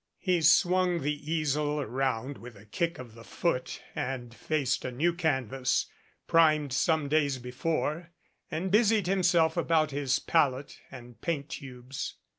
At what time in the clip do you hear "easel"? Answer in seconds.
1.31-1.79